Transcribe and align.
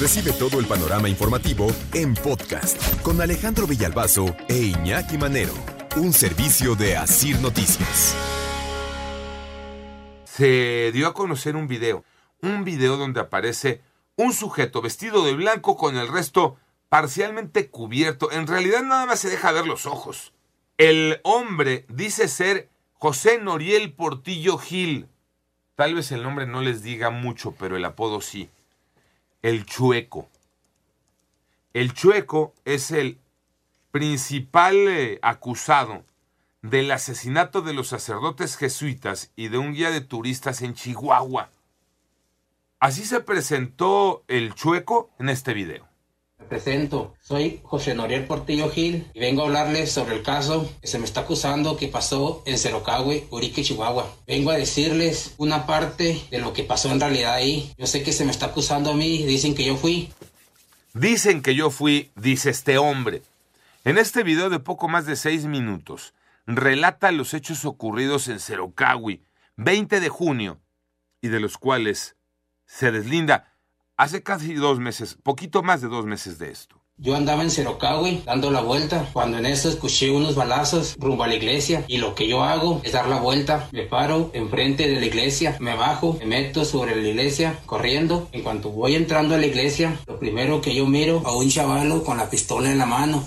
Recibe 0.00 0.32
todo 0.32 0.60
el 0.60 0.64
panorama 0.66 1.10
informativo 1.10 1.66
en 1.92 2.14
podcast 2.14 3.02
con 3.02 3.20
Alejandro 3.20 3.66
Villalbazo 3.66 4.34
e 4.48 4.56
Iñaki 4.56 5.18
Manero, 5.18 5.52
un 5.96 6.14
servicio 6.14 6.74
de 6.74 6.96
Asir 6.96 7.38
Noticias. 7.40 8.16
Se 10.24 10.90
dio 10.94 11.06
a 11.06 11.12
conocer 11.12 11.54
un 11.54 11.68
video, 11.68 12.02
un 12.40 12.64
video 12.64 12.96
donde 12.96 13.20
aparece 13.20 13.82
un 14.16 14.32
sujeto 14.32 14.80
vestido 14.80 15.22
de 15.22 15.34
blanco 15.34 15.76
con 15.76 15.98
el 15.98 16.08
resto 16.08 16.56
parcialmente 16.88 17.68
cubierto. 17.68 18.32
En 18.32 18.46
realidad 18.46 18.82
nada 18.82 19.04
más 19.04 19.20
se 19.20 19.28
deja 19.28 19.52
ver 19.52 19.66
los 19.66 19.84
ojos. 19.84 20.32
El 20.78 21.20
hombre 21.24 21.84
dice 21.90 22.26
ser 22.28 22.70
José 22.94 23.38
Noriel 23.38 23.92
Portillo 23.92 24.56
Gil. 24.56 25.08
Tal 25.74 25.94
vez 25.94 26.10
el 26.10 26.22
nombre 26.22 26.46
no 26.46 26.62
les 26.62 26.82
diga 26.82 27.10
mucho, 27.10 27.54
pero 27.58 27.76
el 27.76 27.84
apodo 27.84 28.22
sí. 28.22 28.48
El 29.42 29.64
Chueco. 29.64 30.28
El 31.72 31.94
Chueco 31.94 32.52
es 32.66 32.90
el 32.90 33.18
principal 33.90 34.76
eh, 34.76 35.18
acusado 35.22 36.04
del 36.60 36.90
asesinato 36.90 37.62
de 37.62 37.72
los 37.72 37.88
sacerdotes 37.88 38.56
jesuitas 38.56 39.32
y 39.36 39.48
de 39.48 39.56
un 39.56 39.72
guía 39.72 39.90
de 39.90 40.02
turistas 40.02 40.60
en 40.60 40.74
Chihuahua. 40.74 41.50
Así 42.80 43.06
se 43.06 43.20
presentó 43.20 44.24
el 44.28 44.54
Chueco 44.54 45.10
en 45.18 45.30
este 45.30 45.54
video. 45.54 45.89
Presento, 46.48 47.14
soy 47.20 47.60
José 47.62 47.94
Noriel 47.94 48.26
Portillo 48.26 48.70
Gil 48.70 49.06
y 49.14 49.20
vengo 49.20 49.42
a 49.42 49.46
hablarles 49.46 49.92
sobre 49.92 50.16
el 50.16 50.22
caso 50.22 50.68
que 50.80 50.88
se 50.88 50.98
me 50.98 51.04
está 51.04 51.20
acusando 51.20 51.76
que 51.76 51.88
pasó 51.88 52.42
en 52.46 52.58
Cerocagüe, 52.58 53.26
Urique, 53.30 53.62
Chihuahua. 53.62 54.12
Vengo 54.26 54.50
a 54.50 54.56
decirles 54.56 55.34
una 55.38 55.66
parte 55.66 56.20
de 56.30 56.38
lo 56.38 56.52
que 56.52 56.64
pasó 56.64 56.90
en 56.90 57.00
realidad 57.00 57.34
ahí. 57.34 57.72
Yo 57.78 57.86
sé 57.86 58.02
que 58.02 58.12
se 58.12 58.24
me 58.24 58.30
está 58.30 58.46
acusando 58.46 58.90
a 58.90 58.94
mí, 58.94 59.24
dicen 59.24 59.54
que 59.54 59.64
yo 59.64 59.76
fui. 59.76 60.12
Dicen 60.92 61.42
que 61.42 61.54
yo 61.54 61.70
fui, 61.70 62.10
dice 62.16 62.50
este 62.50 62.78
hombre. 62.78 63.22
En 63.84 63.96
este 63.96 64.24
video 64.24 64.50
de 64.50 64.58
poco 64.58 64.88
más 64.88 65.06
de 65.06 65.16
seis 65.16 65.44
minutos, 65.44 66.14
relata 66.46 67.12
los 67.12 67.32
hechos 67.32 67.64
ocurridos 67.64 68.28
en 68.28 68.40
Cerocawi, 68.40 69.22
20 69.56 70.00
de 70.00 70.08
junio, 70.08 70.60
y 71.22 71.28
de 71.28 71.40
los 71.40 71.58
cuales 71.58 72.16
se 72.66 72.90
deslinda 72.92 73.49
hace 74.00 74.22
casi 74.22 74.54
dos 74.54 74.80
meses, 74.80 75.18
poquito 75.22 75.62
más 75.62 75.82
de 75.82 75.88
dos 75.88 76.06
meses 76.06 76.38
de 76.38 76.50
esto. 76.50 76.80
Yo 76.96 77.16
andaba 77.16 77.42
en 77.42 77.50
Cerocagüe 77.50 78.22
dando 78.24 78.50
la 78.50 78.62
vuelta 78.62 79.06
cuando 79.12 79.36
en 79.36 79.44
eso 79.44 79.68
escuché 79.68 80.10
unos 80.10 80.34
balazos 80.34 80.96
rumbo 80.98 81.24
a 81.24 81.28
la 81.28 81.34
iglesia 81.34 81.84
y 81.86 81.98
lo 81.98 82.14
que 82.14 82.26
yo 82.26 82.42
hago 82.42 82.80
es 82.82 82.92
dar 82.92 83.08
la 83.08 83.20
vuelta, 83.20 83.68
me 83.72 83.82
paro 83.82 84.30
enfrente 84.32 84.88
de 84.88 85.00
la 85.00 85.04
iglesia, 85.04 85.56
me 85.60 85.76
bajo, 85.76 86.16
me 86.18 86.24
meto 86.24 86.64
sobre 86.64 86.96
la 86.96 87.06
iglesia 87.06 87.58
corriendo. 87.66 88.28
En 88.32 88.42
cuanto 88.42 88.70
voy 88.70 88.94
entrando 88.94 89.34
a 89.34 89.38
la 89.38 89.46
iglesia, 89.46 89.98
lo 90.06 90.18
primero 90.18 90.62
que 90.62 90.74
yo 90.74 90.86
miro 90.86 91.22
a 91.26 91.36
un 91.36 91.50
chavalo 91.50 92.02
con 92.02 92.16
la 92.16 92.30
pistola 92.30 92.70
en 92.70 92.78
la 92.78 92.86
mano. 92.86 93.22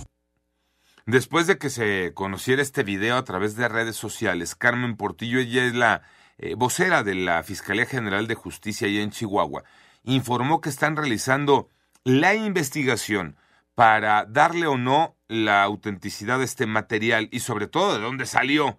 Después 1.06 1.46
de 1.46 1.60
que 1.60 1.70
se 1.70 2.14
conociera 2.16 2.64
este 2.64 2.82
video 2.82 3.18
a 3.18 3.24
través 3.24 3.56
de 3.56 3.68
redes 3.68 3.96
sociales, 3.96 4.56
Carmen 4.56 4.98
Portillo, 4.98 5.40
ella 5.40 5.66
es 5.66 5.76
la 5.76 6.02
eh, 6.40 6.56
vocera 6.56 7.04
de 7.04 7.14
la 7.14 7.44
Fiscalía 7.44 7.86
General 7.86 8.28
de 8.28 8.36
Justicia 8.36 8.88
allá 8.88 9.02
en 9.02 9.12
Chihuahua, 9.12 9.64
informó 10.04 10.62
que 10.62 10.70
están 10.70 10.96
realizando 10.96 11.70
la 12.04 12.36
investigación 12.36 13.38
para 13.76 14.26
darle 14.26 14.68
o 14.68 14.78
no 14.78 15.16
la 15.28 15.64
autenticidad 15.64 16.40
de 16.40 16.46
este 16.46 16.66
material 16.66 17.30
y 17.32 17.40
sobre 17.40 17.68
todo 17.68 17.96
de 17.96 18.02
dónde 18.02 18.26
salió. 18.26 18.78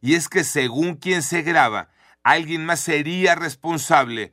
Y 0.00 0.14
es 0.14 0.28
que 0.28 0.44
según 0.44 0.94
quien 0.94 1.22
se 1.22 1.42
graba, 1.42 1.90
alguien 2.22 2.64
más 2.64 2.80
sería 2.80 3.34
responsable 3.34 4.32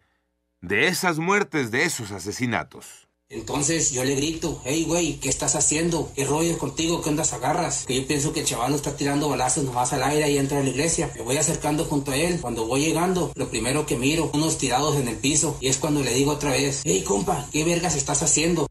de 0.61 0.87
esas 0.87 1.19
muertes, 1.19 1.71
de 1.71 1.83
esos 1.83 2.11
asesinatos. 2.11 3.06
Entonces 3.29 3.91
yo 3.91 4.05
le 4.05 4.15
grito, 4.15 4.61
hey 4.63 4.85
güey, 4.87 5.19
¿qué 5.19 5.27
estás 5.27 5.55
haciendo? 5.55 6.13
¿Qué 6.15 6.23
rollo 6.23 6.57
contigo? 6.57 7.01
¿Qué 7.01 7.09
ondas 7.09 7.33
agarras? 7.33 7.85
Que 7.85 7.99
yo 7.99 8.07
pienso 8.07 8.31
que 8.31 8.39
el 8.39 8.45
chaval 8.45 8.73
está 8.73 8.95
tirando 8.95 9.27
balazos 9.27 9.65
nomás 9.65 9.91
al 9.91 10.03
aire 10.03 10.31
y 10.31 10.37
entra 10.37 10.59
a 10.59 10.63
la 10.63 10.69
iglesia. 10.69 11.11
Me 11.13 11.23
voy 11.23 11.35
acercando 11.35 11.83
junto 11.83 12.11
a 12.11 12.15
él. 12.15 12.39
Cuando 12.39 12.65
voy 12.65 12.85
llegando, 12.85 13.33
lo 13.35 13.49
primero 13.49 13.85
que 13.85 13.97
miro, 13.97 14.31
unos 14.33 14.57
tirados 14.57 14.95
en 14.95 15.09
el 15.09 15.17
piso. 15.17 15.57
Y 15.59 15.67
es 15.67 15.77
cuando 15.77 16.03
le 16.03 16.13
digo 16.13 16.31
otra 16.31 16.51
vez, 16.51 16.83
hey 16.85 17.03
compa, 17.05 17.45
¿qué 17.51 17.65
vergas 17.65 17.97
estás 17.97 18.23
haciendo? 18.23 18.67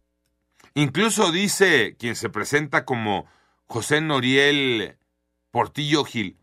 Incluso 0.75 1.33
dice 1.33 1.95
quien 1.99 2.17
se 2.17 2.31
presenta 2.31 2.87
como 2.87 3.27
José 3.67 4.01
Noriel 4.01 4.97
Portillo 5.51 6.05
Gil, 6.05 6.39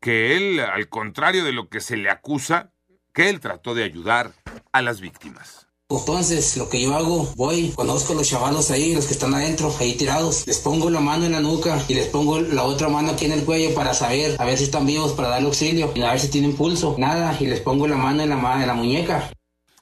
que 0.00 0.36
él, 0.36 0.58
al 0.58 0.88
contrario 0.88 1.44
de 1.44 1.52
lo 1.52 1.68
que 1.68 1.80
se 1.80 1.96
le 1.96 2.10
acusa, 2.10 2.72
que 3.12 3.28
él 3.30 3.38
trató 3.38 3.76
de 3.76 3.84
ayudar 3.84 4.34
a 4.72 4.82
las 4.82 5.00
víctimas. 5.00 5.68
Entonces, 5.90 6.56
lo 6.56 6.70
que 6.70 6.80
yo 6.80 6.94
hago, 6.94 7.30
voy, 7.36 7.70
conozco 7.70 8.14
a 8.14 8.16
los 8.16 8.28
chavalos 8.28 8.70
ahí, 8.70 8.94
los 8.94 9.06
que 9.06 9.12
están 9.12 9.34
adentro, 9.34 9.74
ahí 9.78 9.94
tirados, 9.94 10.46
les 10.46 10.58
pongo 10.58 10.88
la 10.88 11.00
mano 11.00 11.26
en 11.26 11.32
la 11.32 11.40
nuca 11.40 11.78
y 11.88 11.94
les 11.94 12.06
pongo 12.08 12.40
la 12.40 12.62
otra 12.62 12.88
mano 12.88 13.10
aquí 13.10 13.26
en 13.26 13.32
el 13.32 13.44
cuello 13.44 13.74
para 13.74 13.92
saber, 13.92 14.40
a 14.40 14.44
ver 14.46 14.56
si 14.56 14.64
están 14.64 14.86
vivos, 14.86 15.12
para 15.12 15.28
darle 15.28 15.48
auxilio, 15.48 15.92
y 15.94 16.00
a 16.00 16.10
ver 16.10 16.20
si 16.20 16.30
tienen 16.30 16.56
pulso. 16.56 16.96
Nada, 16.98 17.36
y 17.38 17.46
les 17.46 17.60
pongo 17.60 17.86
la 17.86 17.96
mano 17.96 18.22
en 18.22 18.30
la, 18.30 18.62
en 18.62 18.66
la 18.66 18.74
muñeca. 18.74 19.30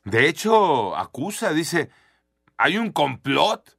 De 0.05 0.29
hecho, 0.29 0.97
acusa, 0.97 1.53
dice, 1.53 1.91
hay 2.57 2.79
un 2.79 2.91
complot 2.91 3.79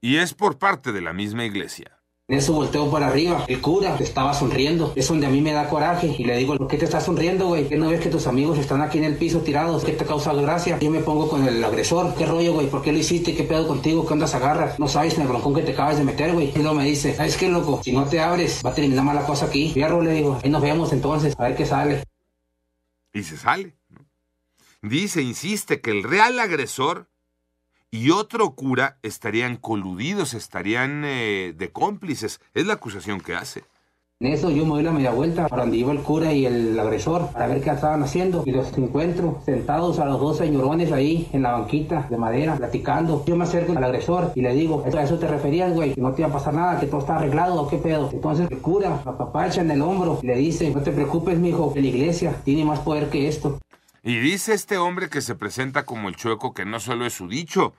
y 0.00 0.16
es 0.16 0.34
por 0.34 0.58
parte 0.58 0.90
de 0.90 1.00
la 1.00 1.12
misma 1.12 1.44
iglesia. 1.44 1.97
En 2.30 2.36
eso 2.36 2.52
volteo 2.52 2.90
para 2.90 3.06
arriba. 3.06 3.46
El 3.48 3.62
cura 3.62 3.96
estaba 3.98 4.34
sonriendo. 4.34 4.92
Es 4.94 5.08
donde 5.08 5.26
a 5.26 5.30
mí 5.30 5.40
me 5.40 5.52
da 5.52 5.66
coraje. 5.66 6.14
Y 6.18 6.24
le 6.24 6.36
digo, 6.36 6.58
¿por 6.58 6.68
qué 6.68 6.76
te 6.76 6.84
estás 6.84 7.06
sonriendo, 7.06 7.46
güey? 7.46 7.66
¿Qué 7.66 7.76
no 7.78 7.88
ves 7.88 8.02
que 8.02 8.10
tus 8.10 8.26
amigos 8.26 8.58
están 8.58 8.82
aquí 8.82 8.98
en 8.98 9.04
el 9.04 9.16
piso 9.16 9.40
tirados? 9.40 9.82
¿Qué 9.82 9.92
te 9.92 10.04
causa 10.04 10.34
gracia? 10.34 10.78
Yo 10.78 10.90
me 10.90 11.00
pongo 11.00 11.30
con 11.30 11.48
el 11.48 11.64
agresor. 11.64 12.14
¿Qué 12.16 12.26
rollo, 12.26 12.52
güey? 12.52 12.66
¿Por 12.66 12.82
qué 12.82 12.92
lo 12.92 12.98
hiciste? 12.98 13.34
¿Qué 13.34 13.44
pedo 13.44 13.66
contigo? 13.66 14.06
¿Qué 14.06 14.12
andas 14.12 14.34
agarras? 14.34 14.78
No 14.78 14.88
sabes 14.88 15.14
en 15.14 15.22
el 15.22 15.28
broncón 15.28 15.54
que 15.54 15.62
te 15.62 15.72
acabas 15.72 15.96
de 15.96 16.04
meter, 16.04 16.34
güey. 16.34 16.52
Y 16.54 16.58
luego 16.58 16.74
me 16.74 16.84
dice, 16.84 17.14
¿sabes 17.14 17.38
qué, 17.38 17.48
loco? 17.48 17.80
Si 17.82 17.92
no 17.92 18.04
te 18.04 18.20
abres, 18.20 18.60
va 18.62 18.72
a 18.72 18.74
terminar 18.74 19.06
mala 19.06 19.24
cosa 19.24 19.46
aquí. 19.46 19.70
Fierro, 19.72 20.02
le 20.02 20.12
digo. 20.12 20.38
Ahí 20.44 20.50
nos 20.50 20.60
vemos 20.60 20.92
entonces. 20.92 21.34
A 21.38 21.44
ver 21.44 21.56
qué 21.56 21.64
sale. 21.64 22.04
Y 23.14 23.22
se 23.22 23.38
sale. 23.38 23.72
Dice, 24.82 25.22
insiste, 25.22 25.80
que 25.80 25.92
el 25.92 26.02
real 26.02 26.38
agresor 26.40 27.08
y 27.90 28.10
otro 28.10 28.50
cura 28.50 28.98
estarían 29.02 29.56
coludidos, 29.56 30.34
estarían 30.34 31.02
eh, 31.04 31.54
de 31.56 31.70
cómplices. 31.70 32.40
Es 32.54 32.66
la 32.66 32.74
acusación 32.74 33.20
que 33.20 33.34
hace. 33.34 33.64
En 34.20 34.32
eso 34.32 34.50
yo 34.50 34.64
me 34.64 34.70
doy 34.70 34.82
la 34.82 34.90
media 34.90 35.12
vuelta 35.12 35.46
para 35.46 35.62
donde 35.62 35.76
iba 35.76 35.92
el 35.92 36.00
cura 36.00 36.32
y 36.32 36.44
el 36.44 36.76
agresor 36.76 37.30
para 37.30 37.46
ver 37.46 37.62
qué 37.62 37.70
estaban 37.70 38.02
haciendo. 38.02 38.42
Y 38.44 38.50
los 38.50 38.76
encuentro 38.76 39.40
sentados 39.46 40.00
a 40.00 40.06
los 40.06 40.20
dos 40.20 40.38
señorones 40.38 40.90
ahí 40.90 41.28
en 41.32 41.44
la 41.44 41.52
banquita 41.52 42.08
de 42.10 42.16
madera, 42.16 42.56
platicando. 42.56 43.24
Yo 43.26 43.36
me 43.36 43.44
acerco 43.44 43.78
al 43.78 43.84
agresor 43.84 44.32
y 44.34 44.40
le 44.40 44.54
digo, 44.54 44.82
¿a 44.84 45.02
eso 45.02 45.20
te 45.20 45.28
referías, 45.28 45.72
güey? 45.72 45.94
Que 45.94 46.00
no 46.00 46.12
te 46.14 46.22
iba 46.22 46.30
a 46.30 46.32
pasar 46.32 46.52
nada, 46.52 46.80
que 46.80 46.86
todo 46.86 46.98
está 46.98 47.14
arreglado 47.14 47.62
o 47.62 47.68
qué 47.68 47.78
pedo. 47.78 48.10
Entonces 48.12 48.48
el 48.50 48.58
cura 48.58 49.00
apapacha 49.04 49.60
en 49.60 49.70
el 49.70 49.82
hombro 49.82 50.18
le 50.20 50.34
dice, 50.34 50.68
no 50.70 50.82
te 50.82 50.90
preocupes, 50.90 51.38
mijo, 51.38 51.72
que 51.72 51.80
la 51.80 51.86
iglesia 51.86 52.34
tiene 52.44 52.64
más 52.64 52.80
poder 52.80 53.10
que 53.10 53.28
esto. 53.28 53.60
Y 54.02 54.18
dice 54.18 54.54
este 54.54 54.78
hombre 54.78 55.08
que 55.08 55.20
se 55.20 55.34
presenta 55.34 55.84
como 55.84 56.08
el 56.08 56.16
chueco 56.16 56.54
que 56.54 56.64
no 56.64 56.80
solo 56.80 57.06
es 57.06 57.14
su 57.14 57.28
dicho, 57.28 57.74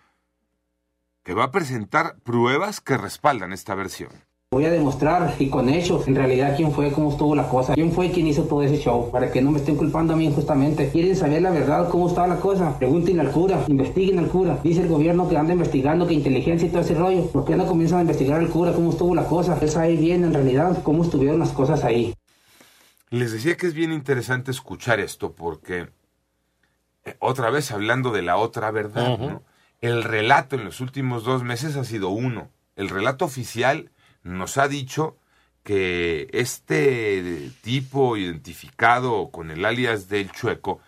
que 1.23 1.33
va 1.33 1.45
a 1.45 1.51
presentar 1.51 2.17
pruebas 2.23 2.81
que 2.81 2.97
respaldan 2.97 3.53
esta 3.53 3.75
versión. 3.75 4.09
Voy 4.51 4.65
a 4.65 4.71
demostrar 4.71 5.35
y 5.37 5.47
con 5.47 5.69
hechos 5.69 6.07
en 6.07 6.15
realidad 6.15 6.55
quién 6.57 6.71
fue, 6.71 6.91
cómo 6.91 7.11
estuvo 7.11 7.35
la 7.35 7.47
cosa, 7.47 7.75
quién 7.75 7.91
fue 7.91 8.09
quien 8.09 8.25
hizo 8.25 8.45
todo 8.45 8.63
ese 8.63 8.79
show, 8.79 9.11
para 9.11 9.31
que 9.31 9.43
no 9.43 9.51
me 9.51 9.59
estén 9.59 9.75
culpando 9.75 10.13
a 10.13 10.15
mí 10.15 10.25
injustamente. 10.25 10.89
¿Quieren 10.89 11.15
saber 11.15 11.43
la 11.43 11.51
verdad, 11.51 11.87
cómo 11.87 12.07
estaba 12.07 12.25
la 12.25 12.39
cosa? 12.39 12.75
Pregúntenle 12.79 13.21
al 13.21 13.31
cura, 13.31 13.63
investiguen 13.67 14.17
al 14.17 14.27
cura. 14.27 14.59
Dice 14.63 14.81
el 14.81 14.87
gobierno 14.87 15.29
que 15.29 15.37
anda 15.37 15.53
investigando, 15.53 16.07
que 16.07 16.15
inteligencia 16.15 16.67
y 16.67 16.71
todo 16.71 16.81
ese 16.81 16.95
rollo. 16.95 17.27
¿Por 17.27 17.45
qué 17.45 17.55
no 17.55 17.67
comienzan 17.67 17.99
a 17.99 18.01
investigar 18.01 18.39
al 18.39 18.49
cura 18.49 18.73
cómo 18.73 18.89
estuvo 18.89 19.13
la 19.13 19.25
cosa? 19.25 19.55
Él 19.61 19.69
sabe 19.69 19.95
bien 19.95 20.23
en 20.23 20.33
realidad 20.33 20.81
cómo 20.81 21.03
estuvieron 21.03 21.37
las 21.37 21.51
cosas 21.51 21.83
ahí. 21.83 22.15
Les 23.11 23.31
decía 23.31 23.55
que 23.55 23.67
es 23.67 23.75
bien 23.75 23.91
interesante 23.91 24.49
escuchar 24.49 24.99
esto 24.99 25.31
porque, 25.31 25.89
otra 27.19 27.49
vez 27.49 27.71
hablando 27.71 28.11
de 28.11 28.21
la 28.21 28.37
otra 28.37 28.71
verdad, 28.71 29.17
¿no? 29.17 29.43
El 29.81 30.03
relato 30.03 30.55
en 30.55 30.65
los 30.65 30.81
últimos 30.81 31.23
dos 31.23 31.43
meses 31.43 31.75
ha 31.75 31.83
sido 31.83 32.09
uno. 32.09 32.49
El 32.75 32.89
relato 32.89 33.25
oficial 33.25 33.91
nos 34.23 34.57
ha 34.57 34.67
dicho 34.67 35.17
que 35.63 36.27
este 36.33 37.51
tipo 37.61 38.17
identificado 38.17 39.29
con 39.29 39.51
el 39.51 39.63
alias 39.65 40.09
del 40.09 40.31
chueco 40.31 40.79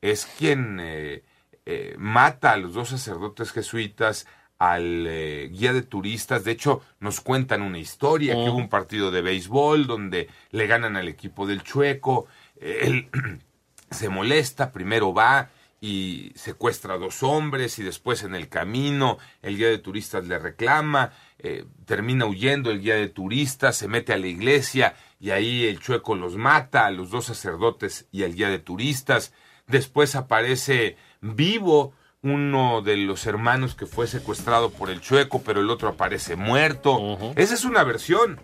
es 0.00 0.26
quien 0.38 0.78
eh, 0.80 1.24
eh, 1.66 1.94
mata 1.98 2.52
a 2.52 2.56
los 2.56 2.74
dos 2.74 2.90
sacerdotes 2.90 3.52
jesuitas, 3.52 4.26
al 4.58 5.06
eh, 5.06 5.48
guía 5.52 5.72
de 5.72 5.82
turistas. 5.82 6.44
De 6.44 6.52
hecho, 6.52 6.82
nos 7.00 7.20
cuentan 7.20 7.62
una 7.62 7.78
historia, 7.78 8.34
que 8.34 8.48
hubo 8.48 8.56
un 8.56 8.68
partido 8.68 9.10
de 9.10 9.22
béisbol 9.22 9.86
donde 9.86 10.28
le 10.50 10.66
ganan 10.66 10.96
al 10.96 11.08
equipo 11.08 11.46
del 11.46 11.62
Chueco. 11.62 12.26
Él 12.60 13.08
se 13.90 14.08
molesta, 14.08 14.72
primero 14.72 15.12
va 15.12 15.50
y 15.80 16.32
secuestra 16.34 16.94
a 16.94 16.98
dos 16.98 17.22
hombres 17.22 17.78
y 17.78 17.84
después 17.84 18.22
en 18.24 18.34
el 18.34 18.48
camino 18.48 19.18
el 19.42 19.56
guía 19.56 19.68
de 19.68 19.78
turistas 19.78 20.26
le 20.26 20.38
reclama, 20.38 21.12
eh, 21.38 21.64
termina 21.84 22.26
huyendo 22.26 22.70
el 22.70 22.80
guía 22.80 22.96
de 22.96 23.08
turistas, 23.08 23.76
se 23.76 23.88
mete 23.88 24.12
a 24.12 24.18
la 24.18 24.26
iglesia 24.26 24.96
y 25.20 25.30
ahí 25.30 25.66
el 25.66 25.80
chueco 25.80 26.14
los 26.14 26.36
mata, 26.36 26.86
a 26.86 26.90
los 26.90 27.10
dos 27.10 27.26
sacerdotes 27.26 28.06
y 28.10 28.24
al 28.24 28.34
guía 28.34 28.48
de 28.48 28.58
turistas. 28.58 29.32
Después 29.66 30.16
aparece 30.16 30.96
vivo 31.20 31.92
uno 32.22 32.82
de 32.82 32.96
los 32.96 33.26
hermanos 33.26 33.74
que 33.74 33.86
fue 33.86 34.06
secuestrado 34.06 34.70
por 34.70 34.90
el 34.90 35.00
chueco, 35.00 35.42
pero 35.42 35.60
el 35.60 35.70
otro 35.70 35.88
aparece 35.88 36.36
muerto. 36.36 37.18
Esa 37.36 37.54
es 37.54 37.64
una 37.64 37.84
versión. 37.84 38.40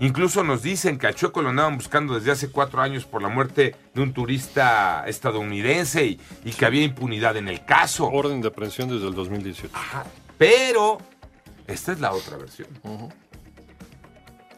Incluso 0.00 0.42
nos 0.42 0.62
dicen 0.62 0.98
que 0.98 1.06
a 1.06 1.12
Chueco 1.12 1.40
lo 1.40 1.50
andaban 1.50 1.76
buscando 1.76 2.14
desde 2.14 2.32
hace 2.32 2.50
cuatro 2.50 2.82
años 2.82 3.04
por 3.04 3.22
la 3.22 3.28
muerte 3.28 3.76
de 3.94 4.02
un 4.02 4.12
turista 4.12 5.04
estadounidense 5.06 6.04
y, 6.04 6.20
y 6.44 6.52
que 6.52 6.66
había 6.66 6.82
impunidad 6.82 7.36
en 7.36 7.48
el 7.48 7.64
caso. 7.64 8.06
Orden 8.06 8.40
de 8.40 8.48
aprehensión 8.48 8.88
desde 8.88 9.06
el 9.06 9.14
2018. 9.14 9.70
Ajá. 9.76 10.04
Pero 10.36 10.98
esta 11.66 11.92
es 11.92 12.00
la 12.00 12.12
otra 12.12 12.36
versión. 12.36 12.68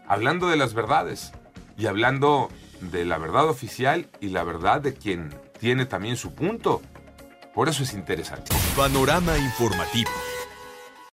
Hablando 0.09 0.49
de 0.49 0.57
las 0.57 0.75
verdades 0.75 1.33
y 1.77 1.87
hablando 1.87 2.49
de 2.81 3.05
la 3.05 3.19
verdad 3.19 3.49
oficial 3.49 4.09
y 4.21 4.29
la 4.29 4.43
verdad 4.43 4.81
de 4.81 4.95
quien 4.95 5.35
tiene 5.59 5.87
también 5.87 6.17
su 6.17 6.35
punto. 6.35 6.83
Por 7.55 7.69
eso 7.69 7.83
es 7.83 7.95
interesante. 7.95 8.55
Panorama 8.77 9.37
informativo. 9.39 10.11